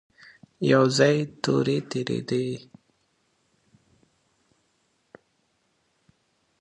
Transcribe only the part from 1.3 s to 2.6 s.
تورې تېرېدلې.